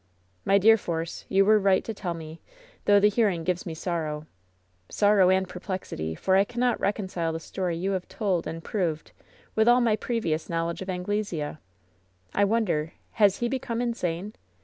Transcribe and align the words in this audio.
"My 0.45 0.57
dear 0.57 0.77
Force, 0.77 1.25
you 1.29 1.45
were 1.45 1.59
right 1.59 1.83
to 1.83 1.93
tell 1.93 2.15
me, 2.15 2.41
though 2.85 2.99
the 2.99 3.07
hearing 3.07 3.43
gives 3.43 3.67
me 3.67 3.75
sorrow— 3.75 4.25
sorrow 4.89 5.29
and 5.29 5.47
perplexity, 5.47 6.15
for 6.15 6.35
I 6.35 6.43
cannot 6.43 6.79
reconcile 6.79 7.31
the 7.31 7.39
story 7.39 7.77
you 7.77 7.91
have 7.91 8.07
told 8.09 8.47
and 8.47 8.63
proved 8.63 9.11
with 9.53 9.67
all 9.67 9.79
my 9.79 9.95
previous 9.95 10.49
knowledge 10.49 10.81
of 10.81 10.89
Anglesea. 10.89 11.57
I 12.33 12.43
won 12.45 12.65
der, 12.65 12.93
has 13.11 13.37
he 13.37 13.47
become 13.47 13.79
insane 13.79 14.33